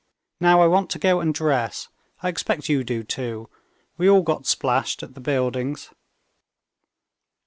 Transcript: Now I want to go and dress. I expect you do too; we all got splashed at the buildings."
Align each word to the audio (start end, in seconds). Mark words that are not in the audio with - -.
Now 0.39 0.63
I 0.63 0.65
want 0.65 0.89
to 0.89 0.97
go 0.97 1.19
and 1.19 1.31
dress. 1.31 1.87
I 2.23 2.29
expect 2.29 2.67
you 2.67 2.83
do 2.83 3.03
too; 3.03 3.51
we 3.99 4.09
all 4.09 4.23
got 4.23 4.47
splashed 4.47 5.03
at 5.03 5.13
the 5.13 5.21
buildings." 5.21 5.91